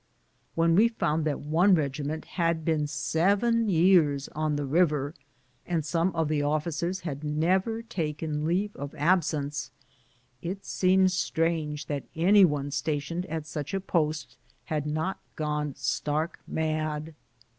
When 0.55 0.75
we 0.75 0.87
found 0.87 1.25
that 1.25 1.41
one 1.41 1.75
regiment 1.75 2.25
had 2.25 2.65
been 2.65 2.87
seven 2.87 3.69
years 3.69 4.29
on 4.29 4.55
the 4.55 4.65
river, 4.65 5.13
and 5.63 5.85
some 5.85 6.09
of 6.15 6.27
the 6.27 6.41
officers 6.41 7.01
had 7.01 7.23
never 7.23 7.83
taken 7.83 8.43
leave 8.43 8.75
of 8.75 8.95
absence, 8.95 9.69
it 10.41 10.65
seems 10.65 11.13
strange 11.13 11.85
that 11.85 12.05
any 12.15 12.45
one 12.45 12.71
stationed 12.71 13.27
at 13.27 13.45
such 13.45 13.75
a 13.75 13.79
post 13.79 14.37
had 14.65 14.87
not 14.87 15.19
gone 15.35 15.75
stark 15.75 16.39
mad. 16.47 17.13